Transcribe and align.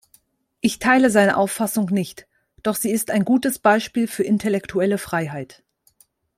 Ich 0.61 0.79
teile 0.79 1.11
seine 1.11 1.37
Auffassung 1.37 1.85
nicht, 1.91 2.25
doch 2.63 2.73
sie 2.73 2.89
ist 2.89 3.11
ein 3.11 3.23
gutes 3.23 3.59
Beispiel 3.59 4.07
für 4.07 4.23
intellektuelle 4.23 4.97
Freiheit. 4.97 5.63